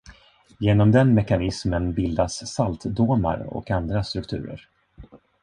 [0.67, 4.67] Genom den mekanismen bildas saltdomar och andra strukturer.